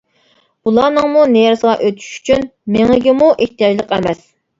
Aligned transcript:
بۇلارنىڭمۇ 0.67 1.25
نېرىسىغا 1.33 1.73
ئۆتۈش 1.87 2.07
ئۈچۈن 2.21 2.47
مېڭىگىمۇ 2.77 3.29
ئېھتىياجلىق 3.35 3.95
ئەمەس. 3.99 4.25